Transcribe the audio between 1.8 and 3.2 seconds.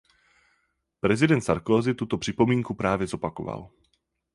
tuto připomínku právě